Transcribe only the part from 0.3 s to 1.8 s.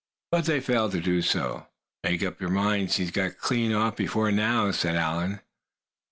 But they failed to do so.